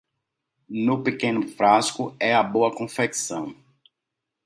[0.67, 3.55] No pequeno frasco é a boa confecção.